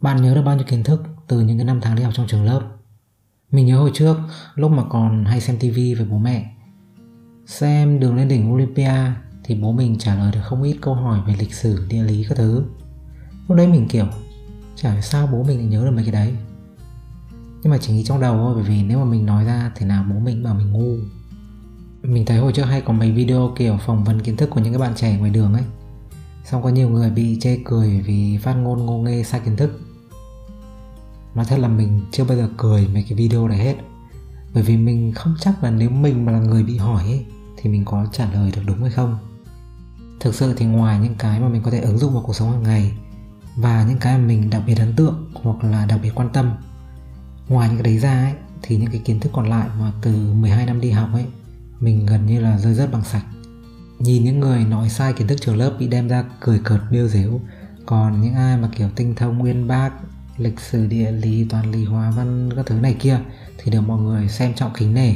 Bạn 0.00 0.22
nhớ 0.22 0.34
được 0.34 0.42
bao 0.42 0.56
nhiêu 0.56 0.64
kiến 0.68 0.82
thức 0.82 1.02
từ 1.28 1.40
những 1.40 1.58
cái 1.58 1.64
năm 1.64 1.80
tháng 1.82 1.96
đi 1.96 2.02
học 2.02 2.12
trong 2.16 2.26
trường 2.26 2.44
lớp? 2.44 2.60
Mình 3.50 3.66
nhớ 3.66 3.78
hồi 3.78 3.90
trước, 3.94 4.16
lúc 4.54 4.70
mà 4.70 4.82
còn 4.90 5.24
hay 5.24 5.40
xem 5.40 5.56
tivi 5.58 5.94
với 5.94 6.06
bố 6.06 6.18
mẹ. 6.18 6.50
Xem 7.46 8.00
đường 8.00 8.16
lên 8.16 8.28
đỉnh 8.28 8.52
Olympia 8.52 8.92
thì 9.44 9.54
bố 9.54 9.72
mình 9.72 9.98
trả 9.98 10.14
lời 10.14 10.32
được 10.32 10.40
không 10.44 10.62
ít 10.62 10.76
câu 10.80 10.94
hỏi 10.94 11.20
về 11.26 11.36
lịch 11.38 11.54
sử, 11.54 11.86
địa 11.88 12.02
lý 12.02 12.24
các 12.28 12.38
thứ. 12.38 12.64
Lúc 13.48 13.56
đấy 13.56 13.66
mình 13.66 13.88
kiểu, 13.88 14.06
chả 14.76 14.92
hiểu 14.92 15.00
sao 15.00 15.28
bố 15.32 15.42
mình 15.42 15.58
lại 15.58 15.66
nhớ 15.66 15.84
được 15.84 15.90
mấy 15.90 16.04
cái 16.04 16.12
đấy. 16.12 16.34
Nhưng 17.62 17.70
mà 17.70 17.78
chỉ 17.80 17.92
nghĩ 17.92 18.04
trong 18.04 18.20
đầu 18.20 18.36
thôi 18.36 18.54
bởi 18.54 18.64
vì 18.64 18.82
nếu 18.82 18.98
mà 18.98 19.04
mình 19.04 19.26
nói 19.26 19.44
ra 19.44 19.72
thì 19.74 19.86
nào 19.86 20.04
bố 20.10 20.18
mình 20.18 20.42
bảo 20.42 20.54
mình 20.54 20.72
ngu. 20.72 20.96
Mình 22.02 22.26
thấy 22.26 22.38
hồi 22.38 22.52
trước 22.52 22.64
hay 22.64 22.80
có 22.80 22.92
mấy 22.92 23.12
video 23.12 23.52
kiểu 23.56 23.78
phỏng 23.86 24.04
vấn 24.04 24.20
kiến 24.20 24.36
thức 24.36 24.50
của 24.50 24.60
những 24.60 24.72
cái 24.72 24.80
bạn 24.80 24.92
trẻ 24.96 25.18
ngoài 25.18 25.30
đường 25.30 25.54
ấy. 25.54 25.64
Xong 26.44 26.62
có 26.62 26.68
nhiều 26.68 26.88
người 26.88 27.10
bị 27.10 27.38
chê 27.40 27.58
cười 27.64 28.00
vì 28.00 28.38
phát 28.38 28.54
ngôn 28.54 28.86
ngô 28.86 28.98
nghê 28.98 29.22
sai 29.22 29.40
kiến 29.44 29.56
thức. 29.56 29.80
Nói 31.34 31.44
thật 31.44 31.58
là 31.58 31.68
mình 31.68 32.00
chưa 32.12 32.24
bao 32.24 32.36
giờ 32.36 32.48
cười 32.56 32.88
mấy 32.92 33.02
cái 33.02 33.14
video 33.14 33.48
này 33.48 33.58
hết. 33.58 33.76
Bởi 34.54 34.62
vì 34.62 34.76
mình 34.76 35.12
không 35.12 35.34
chắc 35.40 35.64
là 35.64 35.70
nếu 35.70 35.90
mình 35.90 36.24
mà 36.24 36.32
là 36.32 36.38
người 36.38 36.62
bị 36.62 36.76
hỏi 36.76 37.02
ấy, 37.02 37.26
Thì 37.56 37.70
mình 37.70 37.84
có 37.84 38.06
trả 38.12 38.32
lời 38.32 38.52
được 38.56 38.62
đúng 38.66 38.80
hay 38.80 38.90
không. 38.90 39.18
Thực 40.20 40.34
sự 40.34 40.54
thì 40.56 40.66
ngoài 40.66 40.98
những 40.98 41.14
cái 41.18 41.40
mà 41.40 41.48
mình 41.48 41.62
có 41.62 41.70
thể 41.70 41.80
ứng 41.80 41.98
dụng 41.98 42.12
vào 42.12 42.22
cuộc 42.22 42.36
sống 42.36 42.52
hàng 42.52 42.62
ngày 42.62 42.92
Và 43.56 43.84
những 43.88 43.98
cái 43.98 44.18
mà 44.18 44.24
mình 44.24 44.50
đặc 44.50 44.62
biệt 44.66 44.78
ấn 44.78 44.96
tượng 44.96 45.30
hoặc 45.34 45.64
là 45.64 45.86
đặc 45.86 46.00
biệt 46.02 46.10
quan 46.14 46.28
tâm 46.32 46.50
Ngoài 47.48 47.68
những 47.68 47.76
cái 47.76 47.84
đấy 47.84 47.98
ra 47.98 48.22
ấy, 48.22 48.32
thì 48.62 48.76
những 48.76 48.90
cái 48.90 49.00
kiến 49.04 49.20
thức 49.20 49.32
còn 49.32 49.48
lại 49.48 49.68
mà 49.78 49.92
từ 50.02 50.32
12 50.32 50.66
năm 50.66 50.80
đi 50.80 50.90
học 50.90 51.08
ấy 51.12 51.26
Mình 51.80 52.06
gần 52.06 52.26
như 52.26 52.40
là 52.40 52.58
rơi 52.58 52.74
rớt 52.74 52.92
bằng 52.92 53.04
sạch. 53.04 53.24
Nhìn 53.98 54.24
những 54.24 54.40
người 54.40 54.64
nói 54.64 54.88
sai 54.88 55.12
kiến 55.12 55.26
thức 55.26 55.40
trường 55.40 55.56
lớp 55.56 55.76
bị 55.78 55.88
đem 55.88 56.08
ra 56.08 56.24
cười 56.40 56.60
cợt 56.64 56.80
biêu 56.90 57.08
dếu 57.08 57.40
Còn 57.86 58.20
những 58.20 58.34
ai 58.34 58.56
mà 58.56 58.68
kiểu 58.76 58.88
tinh 58.96 59.14
thông 59.14 59.38
nguyên 59.38 59.68
bác 59.68 59.90
lịch 60.40 60.60
sử 60.60 60.86
địa 60.86 61.12
lý 61.12 61.46
toàn 61.50 61.72
lý, 61.72 61.84
hóa 61.84 62.10
văn 62.10 62.50
các 62.56 62.66
thứ 62.66 62.74
này 62.74 62.96
kia 63.00 63.18
thì 63.58 63.70
được 63.70 63.80
mọi 63.80 64.00
người 64.02 64.28
xem 64.28 64.54
trọng 64.54 64.70
kính 64.78 64.94
nể. 64.94 65.14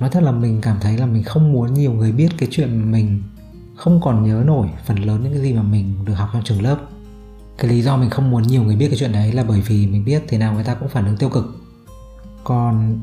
Nói 0.00 0.10
thật 0.10 0.22
là 0.22 0.32
mình 0.32 0.60
cảm 0.60 0.76
thấy 0.80 0.98
là 0.98 1.06
mình 1.06 1.22
không 1.22 1.52
muốn 1.52 1.74
nhiều 1.74 1.92
người 1.92 2.12
biết 2.12 2.28
cái 2.38 2.48
chuyện 2.52 2.78
mà 2.78 2.84
mình 2.84 3.22
không 3.76 4.00
còn 4.00 4.24
nhớ 4.24 4.42
nổi 4.46 4.68
phần 4.86 4.96
lớn 4.96 5.22
những 5.22 5.32
cái 5.32 5.42
gì 5.42 5.52
mà 5.52 5.62
mình 5.62 6.04
được 6.04 6.14
học 6.14 6.30
trong 6.32 6.44
trường 6.44 6.62
lớp. 6.62 6.78
Cái 7.58 7.70
lý 7.70 7.82
do 7.82 7.96
mình 7.96 8.10
không 8.10 8.30
muốn 8.30 8.42
nhiều 8.42 8.62
người 8.62 8.76
biết 8.76 8.88
cái 8.88 8.98
chuyện 8.98 9.12
đấy 9.12 9.32
là 9.32 9.44
bởi 9.44 9.60
vì 9.60 9.86
mình 9.86 10.04
biết 10.04 10.22
thế 10.28 10.38
nào 10.38 10.54
người 10.54 10.64
ta 10.64 10.74
cũng 10.74 10.88
phản 10.88 11.06
ứng 11.06 11.16
tiêu 11.16 11.28
cực. 11.28 11.44
Còn 12.44 13.00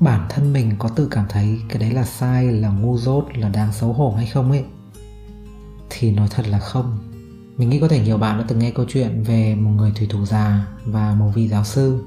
bản 0.00 0.26
thân 0.30 0.52
mình 0.52 0.72
có 0.78 0.88
tự 0.88 1.08
cảm 1.10 1.26
thấy 1.28 1.60
cái 1.68 1.78
đấy 1.78 1.90
là 1.90 2.04
sai, 2.04 2.52
là 2.52 2.68
ngu 2.68 2.98
dốt, 2.98 3.24
là 3.34 3.48
đáng 3.48 3.72
xấu 3.72 3.92
hổ 3.92 4.14
hay 4.16 4.26
không 4.26 4.50
ấy? 4.50 4.64
Thì 5.90 6.12
nói 6.12 6.28
thật 6.30 6.48
là 6.48 6.58
không 6.58 6.98
mình 7.56 7.68
nghĩ 7.68 7.80
có 7.80 7.88
thể 7.88 8.04
nhiều 8.04 8.18
bạn 8.18 8.38
đã 8.38 8.44
từng 8.48 8.58
nghe 8.58 8.70
câu 8.70 8.86
chuyện 8.88 9.22
về 9.22 9.54
một 9.54 9.70
người 9.70 9.92
thủy 9.96 10.06
thủ 10.10 10.26
già 10.26 10.66
và 10.84 11.14
một 11.14 11.30
vị 11.34 11.48
giáo 11.48 11.64
sư. 11.64 12.04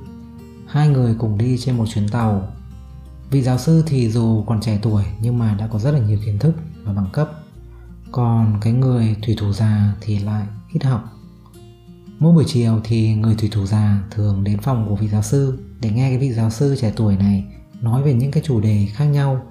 Hai 0.68 0.88
người 0.88 1.16
cùng 1.20 1.38
đi 1.38 1.58
trên 1.58 1.78
một 1.78 1.86
chuyến 1.94 2.10
tàu. 2.10 2.48
Vị 3.32 3.42
giáo 3.42 3.58
sư 3.58 3.84
thì 3.88 4.12
dù 4.12 4.44
còn 4.48 4.62
trẻ 4.62 4.80
tuổi 4.82 5.04
nhưng 5.22 5.40
mà 5.40 5.56
đã 5.60 5.68
có 5.68 5.80
rất 5.80 5.92
là 5.92 6.00
nhiều 6.00 6.20
kiến 6.26 6.40
thức 6.40 6.56
và 6.84 6.94
bằng 6.94 7.10
cấp. 7.14 7.32
Còn 8.12 8.58
cái 8.62 8.74
người 8.74 9.16
thủy 9.26 9.36
thủ 9.40 9.54
già 9.54 9.94
thì 10.02 10.20
lại 10.20 10.48
ít 10.74 10.84
học. 10.84 11.04
Mỗi 12.20 12.34
buổi 12.34 12.44
chiều 12.48 12.82
thì 12.84 13.16
người 13.16 13.36
thủy 13.36 13.50
thủ 13.52 13.66
già 13.66 14.04
thường 14.12 14.44
đến 14.44 14.58
phòng 14.60 14.86
của 14.90 14.96
vị 14.96 15.08
giáo 15.08 15.22
sư 15.22 15.60
để 15.82 15.90
nghe 15.90 16.10
cái 16.10 16.18
vị 16.18 16.34
giáo 16.34 16.50
sư 16.50 16.76
trẻ 16.80 16.94
tuổi 16.96 17.18
này 17.18 17.46
nói 17.82 18.04
về 18.04 18.14
những 18.14 18.32
cái 18.32 18.44
chủ 18.46 18.60
đề 18.62 18.88
khác 18.92 19.06
nhau 19.06 19.42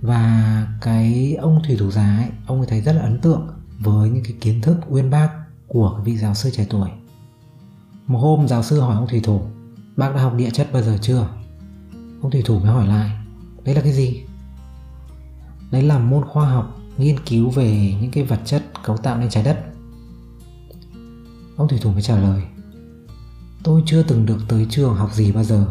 và 0.00 0.66
cái 0.80 1.34
ông 1.34 1.60
thủy 1.66 1.76
thủ 1.78 1.90
già 1.90 2.16
ấy, 2.16 2.28
ông 2.46 2.58
ấy 2.58 2.66
thấy 2.66 2.80
rất 2.80 2.92
là 2.92 3.02
ấn 3.02 3.20
tượng 3.20 3.48
với 3.78 4.10
những 4.10 4.24
cái 4.24 4.34
kiến 4.40 4.60
thức 4.60 4.76
uyên 4.88 5.10
bác 5.10 5.28
của 5.72 6.00
vị 6.04 6.16
giáo 6.16 6.34
sư 6.34 6.50
trẻ 6.52 6.66
tuổi. 6.70 6.88
Một 8.06 8.18
hôm 8.18 8.48
giáo 8.48 8.62
sư 8.62 8.80
hỏi 8.80 8.96
ông 8.96 9.08
thủy 9.08 9.20
thủ, 9.20 9.42
bác 9.96 10.14
đã 10.14 10.22
học 10.22 10.34
địa 10.34 10.50
chất 10.50 10.72
bao 10.72 10.82
giờ 10.82 10.98
chưa? 11.02 11.28
Ông 12.22 12.30
thủy 12.30 12.42
thủ 12.44 12.58
mới 12.58 12.68
hỏi 12.68 12.86
lại, 12.86 13.10
đấy 13.64 13.74
là 13.74 13.80
cái 13.80 13.92
gì? 13.92 14.22
Đấy 15.70 15.82
là 15.82 15.98
môn 15.98 16.24
khoa 16.24 16.48
học 16.48 16.78
nghiên 16.98 17.16
cứu 17.26 17.50
về 17.50 17.94
những 18.00 18.10
cái 18.10 18.24
vật 18.24 18.40
chất 18.44 18.64
cấu 18.84 18.96
tạo 18.96 19.18
nên 19.18 19.30
trái 19.30 19.44
đất. 19.44 19.64
Ông 21.56 21.68
thủy 21.68 21.78
thủ 21.82 21.92
mới 21.92 22.02
trả 22.02 22.18
lời, 22.18 22.42
tôi 23.62 23.82
chưa 23.86 24.02
từng 24.02 24.26
được 24.26 24.38
tới 24.48 24.66
trường 24.70 24.94
học 24.94 25.14
gì 25.14 25.32
bao 25.32 25.44
giờ. 25.44 25.66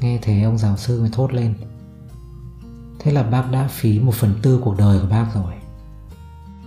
Nghe 0.00 0.18
thế 0.22 0.42
ông 0.42 0.58
giáo 0.58 0.76
sư 0.76 1.00
mới 1.00 1.10
thốt 1.12 1.32
lên, 1.32 1.54
thế 2.98 3.12
là 3.12 3.22
bác 3.22 3.50
đã 3.50 3.68
phí 3.68 4.00
một 4.00 4.14
phần 4.14 4.34
tư 4.42 4.60
cuộc 4.64 4.76
đời 4.78 5.00
của 5.00 5.08
bác 5.08 5.26
rồi. 5.34 5.57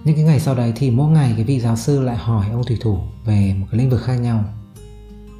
Những 0.03 0.15
cái 0.15 0.25
ngày 0.25 0.39
sau 0.39 0.55
đấy 0.55 0.73
thì 0.75 0.91
mỗi 0.91 1.11
ngày 1.11 1.33
cái 1.35 1.45
vị 1.45 1.59
giáo 1.59 1.75
sư 1.75 2.01
lại 2.01 2.17
hỏi 2.17 2.45
ông 2.51 2.63
thủy 2.63 2.77
thủ 2.81 2.97
về 3.25 3.55
một 3.59 3.67
cái 3.71 3.79
lĩnh 3.79 3.89
vực 3.89 4.01
khác 4.03 4.15
nhau. 4.15 4.43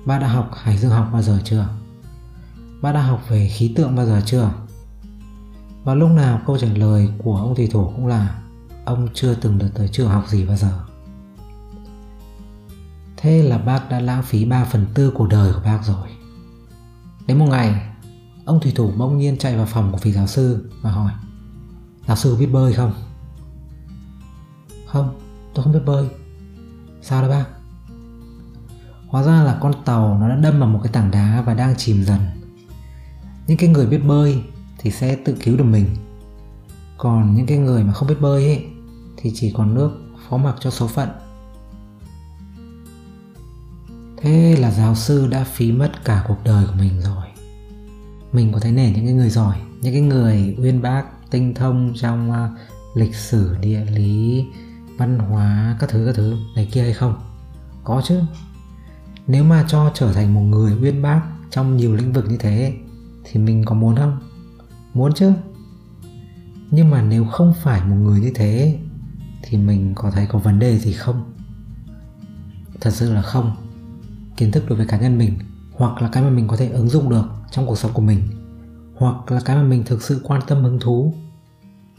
Ba 0.05 0.19
đã 0.19 0.27
học 0.27 0.51
hải 0.55 0.77
dương 0.77 0.91
học 0.91 1.09
bao 1.13 1.21
giờ 1.21 1.39
chưa? 1.43 1.67
Ba 2.81 2.91
đã 2.91 3.01
học 3.01 3.23
về 3.29 3.47
khí 3.47 3.73
tượng 3.75 3.95
bao 3.95 4.05
giờ 4.05 4.21
chưa? 4.25 4.51
Và 5.83 5.93
lúc 5.93 6.09
nào 6.09 6.41
câu 6.45 6.57
trả 6.57 6.67
lời 6.67 7.09
của 7.17 7.37
ông 7.37 7.55
thủy 7.55 7.69
thủ 7.71 7.91
cũng 7.95 8.07
là 8.07 8.41
ông 8.85 9.07
chưa 9.13 9.35
từng 9.35 9.57
được 9.57 9.69
tới 9.73 9.87
trường 9.87 10.09
học 10.09 10.27
gì 10.27 10.45
bao 10.45 10.57
giờ. 10.57 10.79
Thế 13.17 13.43
là 13.43 13.57
bác 13.57 13.89
đã 13.89 13.99
lãng 13.99 14.23
phí 14.23 14.45
3 14.45 14.65
phần 14.65 14.85
tư 14.93 15.11
cuộc 15.15 15.27
đời 15.27 15.53
của 15.53 15.61
bác 15.65 15.79
rồi. 15.83 16.07
Đến 17.27 17.39
một 17.39 17.47
ngày, 17.49 17.81
ông 18.45 18.59
thủy 18.59 18.71
thủ 18.75 18.91
bỗng 18.97 19.17
nhiên 19.17 19.37
chạy 19.37 19.57
vào 19.57 19.65
phòng 19.65 19.91
của 19.91 19.97
vị 20.01 20.11
giáo 20.11 20.27
sư 20.27 20.69
và 20.81 20.91
hỏi 20.91 21.11
Giáo 22.07 22.17
sư 22.17 22.35
biết 22.35 22.45
bơi 22.45 22.73
không? 22.73 22.93
Không, 24.91 25.19
tôi 25.53 25.63
không 25.63 25.73
biết 25.73 25.81
bơi. 25.85 26.07
Sao 27.01 27.21
đó 27.21 27.29
ba? 27.29 27.45
Hóa 29.07 29.23
ra 29.23 29.43
là 29.43 29.57
con 29.61 29.73
tàu 29.85 30.17
nó 30.21 30.29
đã 30.29 30.35
đâm 30.35 30.59
vào 30.59 30.69
một 30.69 30.79
cái 30.83 30.93
tảng 30.93 31.11
đá 31.11 31.43
và 31.45 31.53
đang 31.53 31.75
chìm 31.77 32.03
dần. 32.03 32.19
Những 33.47 33.57
cái 33.57 33.69
người 33.69 33.85
biết 33.85 33.97
bơi 34.07 34.43
thì 34.77 34.91
sẽ 34.91 35.15
tự 35.15 35.35
cứu 35.43 35.57
được 35.57 35.63
mình. 35.63 35.85
Còn 36.97 37.35
những 37.35 37.45
cái 37.45 37.57
người 37.57 37.83
mà 37.83 37.93
không 37.93 38.07
biết 38.07 38.21
bơi 38.21 38.45
ấy 38.45 38.65
Thì 39.17 39.31
chỉ 39.35 39.51
còn 39.51 39.75
nước 39.75 39.91
phó 40.29 40.37
mặc 40.37 40.55
cho 40.59 40.69
số 40.69 40.87
phận. 40.87 41.09
Thế 44.17 44.55
là 44.59 44.71
giáo 44.71 44.95
sư 44.95 45.27
đã 45.27 45.43
phí 45.43 45.71
mất 45.71 45.91
cả 46.03 46.25
cuộc 46.27 46.37
đời 46.43 46.65
của 46.65 46.75
mình 46.77 47.01
rồi. 47.01 47.25
Mình 48.31 48.51
có 48.53 48.59
thấy 48.59 48.71
nể 48.71 48.91
những 48.91 49.05
cái 49.05 49.13
người 49.13 49.29
giỏi 49.29 49.57
Những 49.81 49.93
cái 49.93 50.01
người 50.01 50.55
uyên 50.57 50.81
bác, 50.81 51.03
tinh 51.31 51.53
thông 51.53 51.93
trong 51.95 52.31
uh, 52.31 52.97
lịch 52.97 53.15
sử, 53.15 53.55
địa 53.61 53.85
lý, 53.85 54.45
văn 55.01 55.19
hóa 55.19 55.77
các 55.79 55.89
thứ 55.89 56.05
các 56.05 56.15
thứ 56.15 56.35
này 56.55 56.69
kia 56.71 56.81
hay 56.81 56.93
không? 56.93 57.13
Có 57.83 58.01
chứ. 58.05 58.21
Nếu 59.27 59.43
mà 59.43 59.65
cho 59.67 59.91
trở 59.93 60.13
thành 60.13 60.33
một 60.33 60.41
người 60.41 60.73
uyên 60.81 61.01
bác 61.01 61.21
trong 61.49 61.77
nhiều 61.77 61.95
lĩnh 61.95 62.13
vực 62.13 62.25
như 62.29 62.37
thế 62.37 62.73
thì 63.23 63.39
mình 63.39 63.65
có 63.65 63.75
muốn 63.75 63.95
không? 63.95 64.19
Muốn 64.93 65.13
chứ. 65.13 65.33
Nhưng 66.71 66.89
mà 66.89 67.01
nếu 67.01 67.25
không 67.25 67.53
phải 67.63 67.85
một 67.85 67.95
người 67.95 68.19
như 68.19 68.31
thế 68.35 68.79
thì 69.43 69.57
mình 69.57 69.93
có 69.95 70.11
thấy 70.11 70.25
có 70.25 70.39
vấn 70.39 70.59
đề 70.59 70.77
gì 70.77 70.93
không? 70.93 71.33
Thật 72.81 72.91
sự 72.91 73.13
là 73.13 73.21
không. 73.21 73.55
Kiến 74.37 74.51
thức 74.51 74.63
đối 74.69 74.77
với 74.77 74.87
cá 74.87 74.99
nhân 74.99 75.17
mình, 75.17 75.39
hoặc 75.73 76.01
là 76.01 76.09
cái 76.11 76.23
mà 76.23 76.29
mình 76.29 76.47
có 76.47 76.57
thể 76.57 76.69
ứng 76.69 76.89
dụng 76.89 77.09
được 77.09 77.25
trong 77.51 77.67
cuộc 77.67 77.77
sống 77.77 77.93
của 77.93 78.01
mình, 78.01 78.21
hoặc 78.95 79.31
là 79.31 79.41
cái 79.45 79.55
mà 79.55 79.63
mình 79.63 79.83
thực 79.83 80.01
sự 80.01 80.21
quan 80.23 80.41
tâm, 80.47 80.63
hứng 80.63 80.79
thú, 80.79 81.13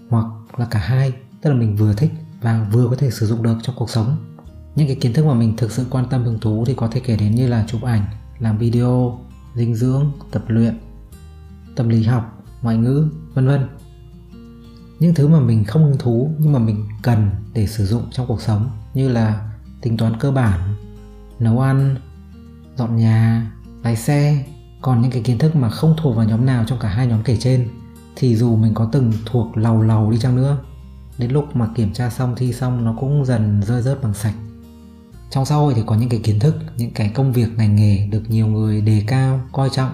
hoặc 0.09 0.27
là 0.57 0.67
cả 0.71 0.79
hai, 0.79 1.13
tức 1.41 1.51
là 1.51 1.57
mình 1.57 1.77
vừa 1.77 1.95
thích 1.95 2.13
và 2.43 2.67
vừa 2.73 2.89
có 2.89 2.97
thể 2.97 3.11
sử 3.11 3.27
dụng 3.27 3.43
được 3.43 3.57
trong 3.63 3.77
cuộc 3.79 3.91
sống. 3.91 4.17
Những 4.77 4.87
cái 4.87 4.97
kiến 4.97 5.13
thức 5.13 5.27
mà 5.27 5.35
mình 5.35 5.57
thực 5.57 5.73
sự 5.73 5.87
quan 5.91 6.09
tâm, 6.09 6.25
hứng 6.25 6.41
thú 6.41 6.65
thì 6.67 6.75
có 6.75 6.89
thể 6.89 7.01
kể 7.01 7.17
đến 7.17 7.35
như 7.35 7.49
là 7.49 7.65
chụp 7.69 7.83
ảnh, 7.83 8.05
làm 8.39 8.59
video, 8.59 9.19
dinh 9.55 9.75
dưỡng, 9.75 10.13
tập 10.31 10.43
luyện, 10.49 10.81
tâm 11.77 11.89
lý 11.89 12.03
học, 12.03 12.45
ngoại 12.63 12.77
ngữ, 12.77 13.09
vân 13.35 13.47
vân. 13.47 13.69
Những 14.99 15.15
thứ 15.15 15.29
mà 15.29 15.41
mình 15.41 15.65
không 15.65 15.85
hứng 15.85 15.99
thú 15.99 16.31
nhưng 16.39 16.53
mà 16.53 16.59
mình 16.59 16.89
cần 17.03 17.31
để 17.55 17.67
sử 17.67 17.87
dụng 17.87 18.03
trong 18.11 18.27
cuộc 18.27 18.43
sống 18.43 18.71
như 18.95 19.09
là 19.09 19.53
tính 19.81 19.97
toán 19.97 20.21
cơ 20.21 20.31
bản, 20.31 20.61
nấu 21.39 21.61
ăn, 21.61 21.97
dọn 22.77 22.97
nhà, 22.97 23.53
lái 23.83 23.97
xe. 23.97 24.45
Còn 24.81 25.03
những 25.03 25.11
cái 25.11 25.23
kiến 25.23 25.39
thức 25.39 25.57
mà 25.57 25.71
không 25.71 25.95
thuộc 26.03 26.17
vào 26.17 26.27
nhóm 26.27 26.47
nào 26.47 26.65
trong 26.67 26.79
cả 26.79 26.89
hai 26.89 27.07
nhóm 27.07 27.23
kể 27.23 27.37
trên 27.41 27.69
thì 28.17 28.37
dù 28.37 28.57
mình 28.57 28.75
có 28.75 28.89
từng 28.93 29.13
thuộc 29.27 29.57
lầu 29.57 29.83
lầu 29.83 30.11
đi 30.11 30.19
chăng 30.19 30.37
nữa 30.37 30.59
đến 31.19 31.31
lúc 31.31 31.57
mà 31.57 31.69
kiểm 31.75 31.93
tra 31.93 32.11
xong, 32.11 32.35
thi 32.37 32.53
xong, 32.53 32.85
nó 32.85 32.97
cũng 33.01 33.25
dần 33.25 33.63
rơi 33.63 33.83
rớt 33.83 34.03
bằng 34.03 34.15
sạch. 34.15 34.35
Trong 35.31 35.45
xã 35.45 35.55
hội 35.55 35.73
thì 35.77 35.83
có 35.87 35.95
những 35.95 36.09
cái 36.09 36.21
kiến 36.25 36.39
thức, 36.39 36.57
những 36.77 36.91
cái 36.91 37.09
công 37.09 37.33
việc, 37.33 37.49
ngành 37.57 37.77
nghề 37.77 38.07
được 38.07 38.23
nhiều 38.29 38.47
người 38.47 38.81
đề 38.81 39.05
cao, 39.07 39.41
coi 39.53 39.71
trọng. 39.71 39.93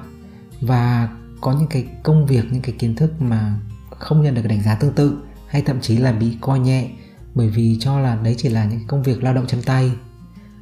Và 0.61 1.09
có 1.41 1.53
những 1.53 1.69
cái 1.69 1.87
công 2.03 2.27
việc, 2.27 2.45
những 2.51 2.63
cái 2.63 2.75
kiến 2.79 2.95
thức 2.95 3.23
mà 3.23 3.61
không 3.91 4.23
nhận 4.23 4.35
được 4.35 4.47
đánh 4.49 4.63
giá 4.63 4.75
tương 4.75 4.93
tự, 4.93 5.19
hay 5.49 5.63
thậm 5.63 5.81
chí 5.81 5.97
là 5.97 6.13
bị 6.13 6.37
coi 6.41 6.59
nhẹ, 6.59 6.91
bởi 7.35 7.49
vì 7.49 7.77
cho 7.81 8.01
là 8.01 8.17
đấy 8.17 8.35
chỉ 8.39 8.49
là 8.49 8.65
những 8.65 8.87
công 8.87 9.03
việc 9.03 9.23
lao 9.23 9.35
động 9.35 9.47
chân 9.47 9.63
tay. 9.63 9.93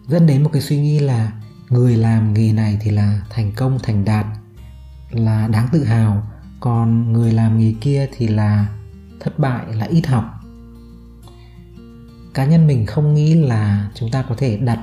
Dẫn 0.09 0.27
đến 0.27 0.43
một 0.43 0.51
cái 0.53 0.63
suy 0.63 0.81
nghĩ 0.81 0.99
là 0.99 1.33
người 1.69 1.97
làm 1.97 2.35
nghề 2.35 2.53
này 2.53 2.79
thì 2.81 2.91
là 2.91 3.21
thành 3.31 3.53
công, 3.57 3.79
thành 3.83 4.05
đạt, 4.05 4.27
là 5.11 5.49
đáng 5.49 5.69
tự 5.73 5.85
hào. 5.85 6.27
Còn 6.61 7.13
người 7.13 7.33
làm 7.33 7.59
nghề 7.59 7.75
kia 7.81 8.09
thì 8.17 8.29
là 8.29 8.67
thất 9.21 9.39
bại, 9.39 9.65
là 9.75 9.87
ít 9.87 10.07
học 10.07 10.36
cá 12.37 12.45
nhân 12.45 12.67
mình 12.67 12.87
không 12.87 13.15
nghĩ 13.15 13.35
là 13.35 13.91
chúng 13.95 14.11
ta 14.11 14.25
có 14.29 14.35
thể 14.39 14.57
đặt 14.57 14.79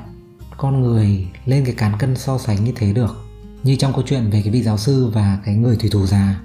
con 0.57 0.81
người 0.81 1.27
lên 1.45 1.65
cái 1.65 1.75
cán 1.75 1.97
cân 1.99 2.15
so 2.15 2.37
sánh 2.37 2.63
như 2.63 2.71
thế 2.75 2.93
được. 2.93 3.25
Như 3.63 3.75
trong 3.75 3.93
câu 3.93 4.03
chuyện 4.05 4.29
về 4.29 4.41
cái 4.41 4.53
vị 4.53 4.63
giáo 4.63 4.77
sư 4.77 5.11
và 5.13 5.39
cái 5.45 5.55
người 5.55 5.75
thủy 5.75 5.89
thủ 5.93 6.05
già. 6.05 6.41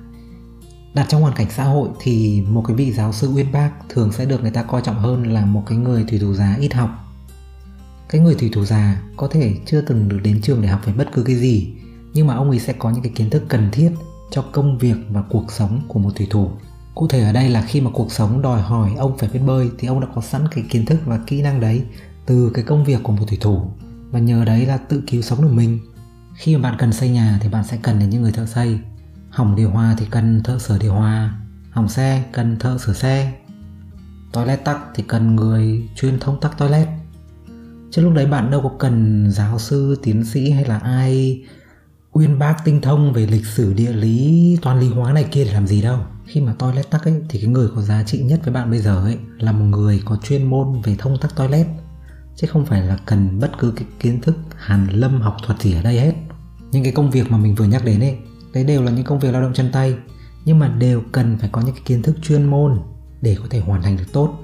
Đặt 0.94 1.06
trong 1.08 1.22
hoàn 1.22 1.34
cảnh 1.34 1.46
xã 1.50 1.64
hội 1.64 1.88
thì 2.00 2.42
một 2.48 2.64
cái 2.66 2.76
vị 2.76 2.92
giáo 2.92 3.12
sư 3.12 3.30
uyên 3.34 3.52
bác 3.52 3.70
thường 3.88 4.12
sẽ 4.12 4.24
được 4.24 4.42
người 4.42 4.50
ta 4.50 4.62
coi 4.62 4.82
trọng 4.82 4.98
hơn 4.98 5.32
là 5.32 5.44
một 5.44 5.62
cái 5.66 5.78
người 5.78 6.04
thủy 6.08 6.18
thủ 6.18 6.34
già 6.34 6.56
ít 6.60 6.74
học. 6.74 6.90
Cái 8.08 8.20
người 8.20 8.34
thủy 8.34 8.50
thủ 8.52 8.64
già 8.64 9.02
có 9.16 9.28
thể 9.28 9.54
chưa 9.66 9.80
từng 9.80 10.08
được 10.08 10.18
đến 10.22 10.40
trường 10.42 10.62
để 10.62 10.68
học 10.68 10.80
về 10.84 10.92
bất 10.92 11.08
cứ 11.12 11.22
cái 11.22 11.36
gì, 11.36 11.68
nhưng 12.14 12.26
mà 12.26 12.34
ông 12.34 12.50
ấy 12.50 12.58
sẽ 12.58 12.72
có 12.72 12.90
những 12.90 13.02
cái 13.02 13.12
kiến 13.14 13.30
thức 13.30 13.42
cần 13.48 13.68
thiết 13.72 13.90
cho 14.30 14.42
công 14.42 14.78
việc 14.78 14.96
và 15.10 15.22
cuộc 15.22 15.52
sống 15.52 15.80
của 15.88 15.98
một 15.98 16.10
thủy 16.16 16.26
thủ 16.30 16.50
cụ 16.98 17.08
thể 17.08 17.22
ở 17.22 17.32
đây 17.32 17.48
là 17.48 17.62
khi 17.62 17.80
mà 17.80 17.90
cuộc 17.94 18.12
sống 18.12 18.42
đòi 18.42 18.62
hỏi 18.62 18.90
ông 18.98 19.18
phải 19.18 19.28
biết 19.28 19.40
bơi 19.46 19.70
thì 19.78 19.88
ông 19.88 20.00
đã 20.00 20.06
có 20.14 20.22
sẵn 20.22 20.48
cái 20.50 20.64
kiến 20.70 20.86
thức 20.86 20.98
và 21.04 21.18
kỹ 21.26 21.42
năng 21.42 21.60
đấy 21.60 21.82
từ 22.26 22.50
cái 22.54 22.64
công 22.64 22.84
việc 22.84 23.02
của 23.02 23.12
một 23.12 23.24
thủy 23.28 23.38
thủ. 23.40 23.70
Và 24.10 24.18
nhờ 24.18 24.44
đấy 24.44 24.66
là 24.66 24.76
tự 24.76 25.02
cứu 25.06 25.22
sống 25.22 25.42
được 25.42 25.52
mình. 25.52 25.78
Khi 26.36 26.56
mà 26.56 26.62
bạn 26.62 26.78
cần 26.78 26.92
xây 26.92 27.08
nhà 27.08 27.38
thì 27.42 27.48
bạn 27.48 27.64
sẽ 27.64 27.78
cần 27.82 27.98
đến 27.98 28.10
những 28.10 28.22
người 28.22 28.32
thợ 28.32 28.46
xây. 28.46 28.78
Hỏng 29.30 29.56
điều 29.56 29.70
hòa 29.70 29.94
thì 29.98 30.06
cần 30.10 30.42
thợ 30.42 30.58
sửa 30.58 30.78
điều 30.78 30.92
hòa. 30.92 31.38
Hỏng 31.70 31.88
xe 31.88 32.22
cần 32.32 32.58
thợ 32.58 32.78
sửa 32.78 32.92
xe. 32.92 33.32
Toilet 34.32 34.64
tắc 34.64 34.78
thì 34.94 35.04
cần 35.08 35.36
người 35.36 35.88
chuyên 35.96 36.18
thông 36.20 36.40
tắc 36.40 36.58
toilet. 36.58 36.88
Chứ 37.90 38.02
lúc 38.02 38.12
đấy 38.12 38.26
bạn 38.26 38.50
đâu 38.50 38.60
có 38.60 38.70
cần 38.78 39.26
giáo 39.30 39.58
sư, 39.58 39.98
tiến 40.02 40.24
sĩ 40.24 40.50
hay 40.50 40.64
là 40.64 40.78
ai 40.78 41.42
uyên 42.12 42.38
bác 42.38 42.64
tinh 42.64 42.80
thông 42.80 43.12
về 43.12 43.26
lịch 43.26 43.46
sử, 43.46 43.74
địa 43.74 43.92
lý, 43.92 44.58
toán 44.62 44.80
lý 44.80 44.88
hóa 44.88 45.12
này 45.12 45.24
kia 45.24 45.44
để 45.44 45.52
làm 45.52 45.66
gì 45.66 45.82
đâu 45.82 45.98
khi 46.28 46.40
mà 46.40 46.54
toilet 46.58 46.90
tắc 46.90 47.04
ấy, 47.04 47.14
thì 47.28 47.38
cái 47.40 47.48
người 47.48 47.68
có 47.74 47.82
giá 47.82 48.02
trị 48.02 48.22
nhất 48.22 48.40
với 48.44 48.54
bạn 48.54 48.70
bây 48.70 48.78
giờ 48.78 49.04
ấy 49.04 49.18
là 49.38 49.52
một 49.52 49.64
người 49.64 50.02
có 50.04 50.16
chuyên 50.22 50.44
môn 50.44 50.80
về 50.82 50.96
thông 50.98 51.18
tắc 51.18 51.36
toilet. 51.36 51.66
Chứ 52.36 52.46
không 52.46 52.66
phải 52.66 52.82
là 52.82 52.98
cần 53.06 53.40
bất 53.40 53.58
cứ 53.58 53.72
cái 53.76 53.84
kiến 54.00 54.20
thức 54.20 54.36
hàn 54.56 54.88
lâm 54.88 55.20
học 55.20 55.36
thuật 55.46 55.60
gì 55.60 55.74
ở 55.74 55.82
đây 55.82 56.00
hết. 56.00 56.14
Những 56.72 56.82
cái 56.82 56.92
công 56.92 57.10
việc 57.10 57.30
mà 57.30 57.38
mình 57.38 57.54
vừa 57.54 57.64
nhắc 57.64 57.84
đến 57.84 58.00
ấy, 58.00 58.16
đấy 58.52 58.64
đều 58.64 58.82
là 58.82 58.90
những 58.90 59.04
công 59.04 59.18
việc 59.18 59.32
lao 59.32 59.42
động 59.42 59.54
chân 59.54 59.72
tay. 59.72 59.94
Nhưng 60.44 60.58
mà 60.58 60.68
đều 60.68 61.02
cần 61.12 61.38
phải 61.38 61.48
có 61.52 61.60
những 61.60 61.74
cái 61.74 61.82
kiến 61.86 62.02
thức 62.02 62.16
chuyên 62.22 62.44
môn 62.44 62.78
để 63.20 63.36
có 63.42 63.44
thể 63.50 63.60
hoàn 63.60 63.82
thành 63.82 63.96
được 63.96 64.12
tốt. 64.12 64.38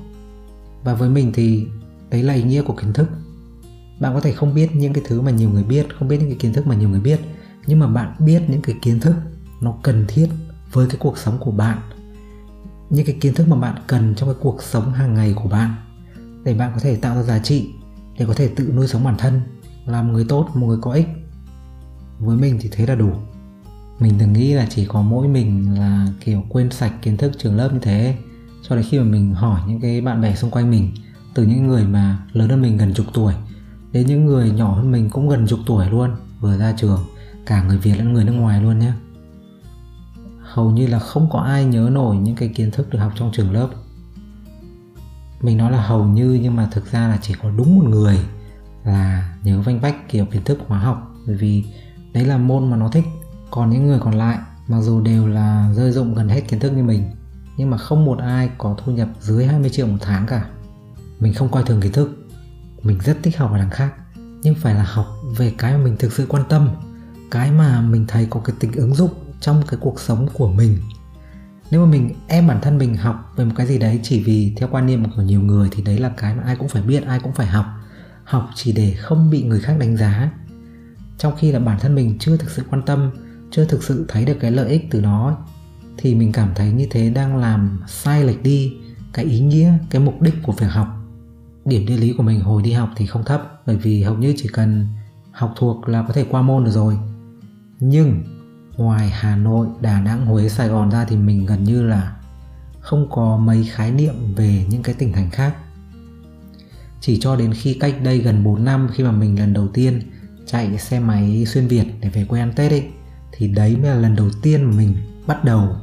Và 0.84 0.94
với 0.94 1.08
mình 1.08 1.32
thì 1.34 1.66
đấy 2.10 2.22
là 2.22 2.34
ý 2.34 2.42
nghĩa 2.42 2.62
của 2.62 2.74
kiến 2.74 2.92
thức. 2.92 3.08
Bạn 4.00 4.14
có 4.14 4.20
thể 4.20 4.32
không 4.32 4.54
biết 4.54 4.74
những 4.74 4.92
cái 4.92 5.04
thứ 5.06 5.20
mà 5.20 5.30
nhiều 5.30 5.50
người 5.50 5.64
biết, 5.64 5.86
không 5.98 6.08
biết 6.08 6.18
những 6.18 6.28
cái 6.28 6.38
kiến 6.38 6.52
thức 6.52 6.66
mà 6.66 6.74
nhiều 6.74 6.88
người 6.88 7.00
biết, 7.00 7.20
nhưng 7.66 7.78
mà 7.78 7.86
bạn 7.86 8.14
biết 8.18 8.42
những 8.48 8.62
cái 8.62 8.76
kiến 8.82 9.00
thức 9.00 9.14
nó 9.60 9.74
cần 9.82 10.04
thiết 10.08 10.28
với 10.74 10.86
cái 10.86 10.96
cuộc 11.00 11.18
sống 11.18 11.38
của 11.40 11.50
bạn. 11.50 11.78
Những 12.90 13.06
cái 13.06 13.16
kiến 13.20 13.34
thức 13.34 13.48
mà 13.48 13.56
bạn 13.56 13.74
cần 13.86 14.14
trong 14.14 14.28
cái 14.28 14.38
cuộc 14.40 14.62
sống 14.62 14.92
hàng 14.92 15.14
ngày 15.14 15.34
của 15.42 15.48
bạn 15.48 15.74
để 16.44 16.54
bạn 16.54 16.70
có 16.74 16.80
thể 16.80 16.96
tạo 16.96 17.14
ra 17.14 17.22
giá 17.22 17.38
trị, 17.38 17.70
để 18.18 18.26
có 18.26 18.34
thể 18.34 18.48
tự 18.56 18.72
nuôi 18.76 18.86
sống 18.86 19.04
bản 19.04 19.14
thân, 19.18 19.40
làm 19.86 20.12
người 20.12 20.26
tốt, 20.28 20.48
một 20.54 20.66
người 20.66 20.78
có 20.82 20.92
ích. 20.92 21.08
Với 22.18 22.36
mình 22.36 22.58
thì 22.60 22.68
thế 22.72 22.86
là 22.86 22.94
đủ. 22.94 23.10
Mình 23.98 24.12
từng 24.18 24.32
nghĩ 24.32 24.54
là 24.54 24.66
chỉ 24.70 24.86
có 24.86 25.02
mỗi 25.02 25.28
mình 25.28 25.78
là 25.78 26.06
kiểu 26.20 26.44
quên 26.48 26.70
sạch 26.70 26.92
kiến 27.02 27.16
thức 27.16 27.32
trường 27.38 27.56
lớp 27.56 27.72
như 27.72 27.78
thế. 27.82 28.16
Cho 28.68 28.76
đến 28.76 28.84
khi 28.90 28.98
mà 28.98 29.04
mình 29.04 29.34
hỏi 29.34 29.60
những 29.68 29.80
cái 29.80 30.00
bạn 30.00 30.20
bè 30.20 30.34
xung 30.34 30.50
quanh 30.50 30.70
mình, 30.70 30.92
từ 31.34 31.46
những 31.46 31.66
người 31.66 31.84
mà 31.84 32.18
lớn 32.32 32.48
hơn 32.48 32.62
mình 32.62 32.76
gần 32.76 32.94
chục 32.94 33.06
tuổi, 33.14 33.34
đến 33.92 34.06
những 34.06 34.26
người 34.26 34.50
nhỏ 34.50 34.74
hơn 34.74 34.92
mình 34.92 35.10
cũng 35.10 35.28
gần 35.28 35.46
chục 35.46 35.58
tuổi 35.66 35.90
luôn, 35.90 36.10
vừa 36.40 36.58
ra 36.58 36.74
trường, 36.76 37.00
cả 37.46 37.62
người 37.62 37.78
Việt 37.78 37.94
lẫn 37.98 38.12
người 38.12 38.24
nước 38.24 38.32
ngoài 38.32 38.62
luôn 38.62 38.78
nhé 38.78 38.92
hầu 40.54 40.70
như 40.70 40.86
là 40.86 40.98
không 40.98 41.30
có 41.30 41.38
ai 41.38 41.64
nhớ 41.64 41.88
nổi 41.92 42.16
những 42.16 42.36
cái 42.36 42.48
kiến 42.48 42.70
thức 42.70 42.90
được 42.90 42.98
học 42.98 43.12
trong 43.16 43.30
trường 43.32 43.52
lớp. 43.52 43.68
Mình 45.40 45.58
nói 45.58 45.72
là 45.72 45.86
hầu 45.86 46.04
như, 46.04 46.38
nhưng 46.42 46.56
mà 46.56 46.68
thực 46.72 46.92
ra 46.92 47.08
là 47.08 47.18
chỉ 47.22 47.34
có 47.42 47.50
đúng 47.50 47.78
một 47.78 47.84
người 47.84 48.18
là 48.84 49.34
nhớ 49.42 49.60
vanh 49.60 49.80
vách 49.80 50.08
kiểu 50.08 50.26
kiến 50.26 50.44
thức 50.44 50.58
hóa 50.66 50.78
học. 50.78 51.14
Bởi 51.26 51.36
vì 51.36 51.64
đấy 52.12 52.24
là 52.24 52.38
môn 52.38 52.70
mà 52.70 52.76
nó 52.76 52.88
thích. 52.88 53.04
Còn 53.50 53.70
những 53.70 53.86
người 53.86 53.98
còn 53.98 54.14
lại, 54.14 54.38
mặc 54.68 54.80
dù 54.80 55.00
đều 55.00 55.26
là 55.26 55.72
rơi 55.76 55.92
rộng 55.92 56.14
gần 56.14 56.28
hết 56.28 56.40
kiến 56.48 56.60
thức 56.60 56.70
như 56.70 56.82
mình, 56.82 57.10
nhưng 57.56 57.70
mà 57.70 57.76
không 57.76 58.04
một 58.04 58.18
ai 58.18 58.50
có 58.58 58.76
thu 58.84 58.92
nhập 58.92 59.08
dưới 59.20 59.46
20 59.46 59.70
triệu 59.70 59.86
một 59.86 59.98
tháng 60.00 60.26
cả. 60.26 60.46
Mình 61.20 61.34
không 61.34 61.48
coi 61.48 61.62
thường 61.62 61.80
kiến 61.80 61.92
thức. 61.92 62.28
Mình 62.82 62.98
rất 63.04 63.18
thích 63.22 63.38
học 63.38 63.52
ở 63.52 63.58
đằng 63.58 63.70
khác, 63.70 63.94
nhưng 64.42 64.54
phải 64.54 64.74
là 64.74 64.84
học 64.84 65.06
về 65.36 65.54
cái 65.58 65.72
mà 65.72 65.84
mình 65.84 65.96
thực 65.98 66.12
sự 66.12 66.26
quan 66.28 66.42
tâm, 66.48 66.68
cái 67.30 67.50
mà 67.50 67.80
mình 67.80 68.04
thấy 68.08 68.26
có 68.30 68.40
cái 68.40 68.56
tính 68.60 68.72
ứng 68.72 68.94
dụng 68.94 69.10
trong 69.44 69.62
cái 69.68 69.78
cuộc 69.80 70.00
sống 70.00 70.28
của 70.32 70.52
mình. 70.52 70.78
Nếu 71.70 71.86
mà 71.86 71.92
mình 71.92 72.10
em 72.28 72.46
bản 72.46 72.60
thân 72.62 72.78
mình 72.78 72.96
học 72.96 73.32
về 73.36 73.44
một 73.44 73.52
cái 73.56 73.66
gì 73.66 73.78
đấy 73.78 74.00
chỉ 74.02 74.22
vì 74.22 74.54
theo 74.56 74.68
quan 74.72 74.86
niệm 74.86 75.04
của 75.16 75.22
nhiều 75.22 75.40
người 75.40 75.68
thì 75.72 75.82
đấy 75.82 75.98
là 75.98 76.08
cái 76.16 76.34
mà 76.34 76.42
ai 76.42 76.56
cũng 76.56 76.68
phải 76.68 76.82
biết, 76.82 77.06
ai 77.06 77.20
cũng 77.20 77.32
phải 77.32 77.46
học. 77.46 77.66
Học 78.24 78.50
chỉ 78.54 78.72
để 78.72 78.94
không 78.94 79.30
bị 79.30 79.42
người 79.42 79.60
khác 79.60 79.76
đánh 79.78 79.96
giá. 79.96 80.30
Trong 81.18 81.36
khi 81.38 81.52
là 81.52 81.58
bản 81.58 81.78
thân 81.80 81.94
mình 81.94 82.18
chưa 82.18 82.36
thực 82.36 82.50
sự 82.50 82.62
quan 82.70 82.82
tâm, 82.82 83.10
chưa 83.50 83.64
thực 83.64 83.82
sự 83.82 84.04
thấy 84.08 84.24
được 84.24 84.36
cái 84.40 84.50
lợi 84.50 84.68
ích 84.68 84.86
từ 84.90 85.00
nó, 85.00 85.36
thì 85.96 86.14
mình 86.14 86.32
cảm 86.32 86.48
thấy 86.54 86.72
như 86.72 86.86
thế 86.90 87.10
đang 87.10 87.36
làm 87.36 87.80
sai 87.86 88.24
lệch 88.24 88.42
đi 88.42 88.72
cái 89.12 89.24
ý 89.24 89.40
nghĩa, 89.40 89.72
cái 89.90 90.02
mục 90.02 90.20
đích 90.20 90.34
của 90.42 90.52
việc 90.52 90.66
học. 90.70 90.88
Điểm 91.64 91.86
địa 91.86 91.96
lý 91.96 92.12
của 92.12 92.22
mình 92.22 92.40
hồi 92.40 92.62
đi 92.62 92.72
học 92.72 92.90
thì 92.96 93.06
không 93.06 93.24
thấp, 93.24 93.62
bởi 93.66 93.76
vì 93.76 94.02
hầu 94.02 94.16
như 94.16 94.34
chỉ 94.36 94.48
cần 94.52 94.86
học 95.32 95.54
thuộc 95.56 95.88
là 95.88 96.04
có 96.08 96.14
thể 96.14 96.26
qua 96.30 96.42
môn 96.42 96.64
được 96.64 96.70
rồi. 96.70 96.98
Nhưng 97.80 98.22
ngoài 98.76 99.10
Hà 99.10 99.36
Nội, 99.36 99.66
Đà 99.80 100.00
Nẵng, 100.00 100.26
Huế, 100.26 100.48
Sài 100.48 100.68
Gòn 100.68 100.90
ra 100.90 101.04
thì 101.04 101.16
mình 101.16 101.46
gần 101.46 101.64
như 101.64 101.82
là 101.82 102.16
không 102.80 103.10
có 103.10 103.36
mấy 103.36 103.68
khái 103.72 103.90
niệm 103.90 104.34
về 104.36 104.66
những 104.68 104.82
cái 104.82 104.94
tỉnh 104.94 105.12
thành 105.12 105.30
khác. 105.30 105.54
Chỉ 107.00 107.18
cho 107.20 107.36
đến 107.36 107.52
khi 107.54 107.74
cách 107.74 107.94
đây 108.02 108.18
gần 108.18 108.44
4 108.44 108.64
năm 108.64 108.88
khi 108.94 109.04
mà 109.04 109.12
mình 109.12 109.38
lần 109.38 109.52
đầu 109.52 109.68
tiên 109.68 110.00
chạy 110.46 110.78
xe 110.78 111.00
máy 111.00 111.44
xuyên 111.46 111.66
Việt 111.66 111.84
để 112.00 112.08
về 112.08 112.24
quê 112.24 112.40
ăn 112.40 112.52
Tết 112.56 112.70
ấy 112.70 112.84
thì 113.32 113.48
đấy 113.48 113.76
mới 113.76 113.90
là 113.90 113.96
lần 113.96 114.16
đầu 114.16 114.30
tiên 114.42 114.64
mà 114.64 114.76
mình 114.76 114.96
bắt 115.26 115.44
đầu 115.44 115.76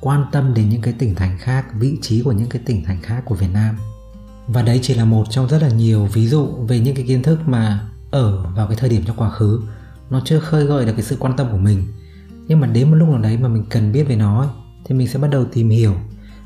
quan 0.00 0.24
tâm 0.32 0.54
đến 0.54 0.68
những 0.68 0.82
cái 0.82 0.94
tỉnh 0.98 1.14
thành 1.14 1.38
khác, 1.38 1.66
vị 1.74 1.98
trí 2.02 2.22
của 2.22 2.32
những 2.32 2.48
cái 2.48 2.62
tỉnh 2.66 2.84
thành 2.84 3.02
khác 3.02 3.22
của 3.24 3.34
Việt 3.34 3.50
Nam. 3.52 3.76
Và 4.48 4.62
đấy 4.62 4.80
chỉ 4.82 4.94
là 4.94 5.04
một 5.04 5.24
trong 5.30 5.48
rất 5.48 5.62
là 5.62 5.68
nhiều 5.68 6.06
ví 6.06 6.26
dụ 6.26 6.46
về 6.46 6.80
những 6.80 6.96
cái 6.96 7.04
kiến 7.08 7.22
thức 7.22 7.38
mà 7.46 7.88
ở 8.10 8.46
vào 8.56 8.66
cái 8.66 8.76
thời 8.76 8.88
điểm 8.88 9.02
trong 9.06 9.16
quá 9.16 9.30
khứ 9.30 9.60
nó 10.10 10.20
chưa 10.24 10.40
khơi 10.40 10.64
gợi 10.64 10.86
được 10.86 10.92
cái 10.92 11.02
sự 11.02 11.16
quan 11.20 11.36
tâm 11.36 11.48
của 11.50 11.58
mình 11.58 11.86
nhưng 12.48 12.60
mà 12.60 12.66
đến 12.66 12.90
một 12.90 12.96
lúc 12.96 13.08
nào 13.08 13.18
đấy 13.18 13.38
mà 13.38 13.48
mình 13.48 13.64
cần 13.70 13.92
biết 13.92 14.04
về 14.04 14.16
nó 14.16 14.54
thì 14.84 14.94
mình 14.94 15.08
sẽ 15.08 15.18
bắt 15.18 15.28
đầu 15.30 15.44
tìm 15.44 15.68
hiểu. 15.68 15.94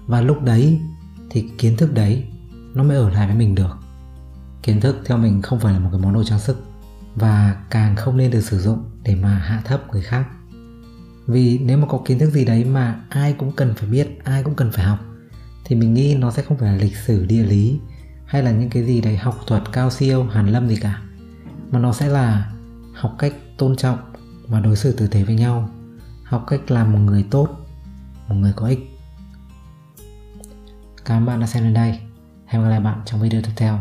Và 0.06 0.20
lúc 0.20 0.42
đấy 0.42 0.80
thì 1.30 1.48
kiến 1.58 1.76
thức 1.76 1.94
đấy 1.94 2.24
nó 2.74 2.82
mới 2.84 2.96
ở 2.96 3.10
lại 3.10 3.26
với 3.26 3.36
mình 3.36 3.54
được. 3.54 3.78
Kiến 4.62 4.80
thức 4.80 4.96
theo 5.04 5.18
mình 5.18 5.42
không 5.42 5.60
phải 5.60 5.72
là 5.72 5.78
một 5.78 5.88
cái 5.92 6.00
món 6.00 6.14
đồ 6.14 6.24
trang 6.24 6.38
sức, 6.38 6.64
và 7.14 7.56
càng 7.70 7.96
không 7.96 8.16
nên 8.16 8.30
được 8.30 8.40
sử 8.40 8.60
dụng 8.60 8.78
để 9.02 9.14
mà 9.14 9.34
hạ 9.34 9.62
thấp 9.64 9.92
người 9.92 10.02
khác. 10.02 10.28
Vì 11.26 11.58
nếu 11.58 11.78
mà 11.78 11.86
có 11.86 12.00
kiến 12.04 12.18
thức 12.18 12.30
gì 12.30 12.44
đấy 12.44 12.64
mà 12.64 13.00
ai 13.08 13.32
cũng 13.32 13.52
cần 13.52 13.74
phải 13.76 13.88
biết, 13.88 14.18
ai 14.24 14.42
cũng 14.42 14.54
cần 14.54 14.72
phải 14.72 14.84
học, 14.84 14.98
thì 15.64 15.76
mình 15.76 15.94
nghĩ 15.94 16.14
nó 16.14 16.30
sẽ 16.30 16.42
không 16.42 16.58
phải 16.58 16.72
là 16.72 16.78
lịch 16.78 16.96
sử 16.96 17.26
địa 17.26 17.42
lý 17.42 17.80
hay 18.26 18.42
là 18.42 18.50
những 18.50 18.70
cái 18.70 18.84
gì 18.84 19.00
đấy 19.00 19.16
học 19.16 19.40
thuật 19.46 19.62
cao 19.72 19.90
siêu, 19.90 20.24
hàn 20.24 20.48
lâm 20.48 20.68
gì 20.68 20.76
cả, 20.76 21.02
mà 21.70 21.78
nó 21.78 21.92
sẽ 21.92 22.08
là 22.08 22.52
học 22.94 23.14
cách 23.18 23.34
tôn 23.58 23.76
trọng 23.76 23.98
và 24.46 24.60
đối 24.60 24.76
xử 24.76 24.92
tử 24.92 25.06
tế 25.06 25.24
với 25.24 25.34
nhau 25.34 25.70
học 26.30 26.44
cách 26.46 26.70
làm 26.70 26.92
một 26.92 26.98
người 26.98 27.24
tốt, 27.30 27.48
một 28.28 28.34
người 28.34 28.52
có 28.56 28.66
ích. 28.66 28.98
Cảm 31.04 31.22
ơn 31.22 31.26
bạn 31.26 31.40
đã 31.40 31.46
xem 31.46 31.62
đến 31.62 31.74
đây. 31.74 32.00
Hẹn 32.46 32.62
gặp 32.62 32.68
lại 32.68 32.80
bạn 32.80 33.02
trong 33.04 33.20
video 33.20 33.42
tiếp 33.42 33.52
theo. 33.56 33.78